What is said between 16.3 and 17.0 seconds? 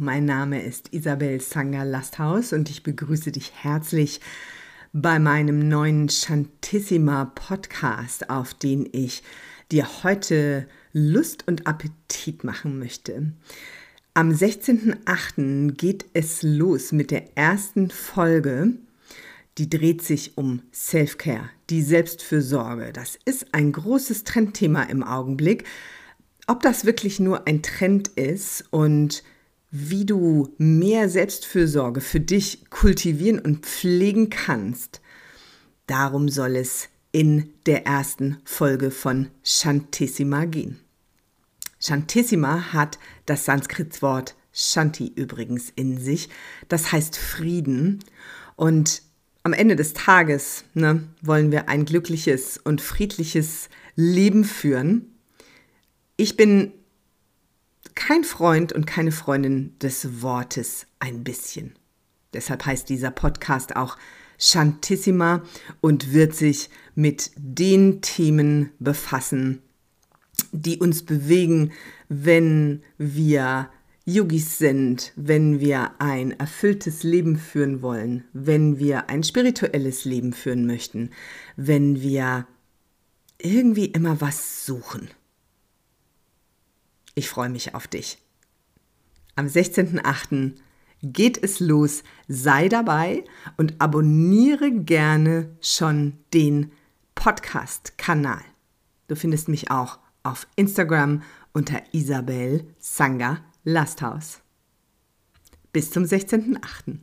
los